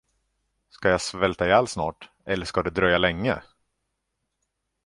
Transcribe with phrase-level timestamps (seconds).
[0.69, 3.41] Skall jag svälta ihjäl snart, eller ska det dröja länge?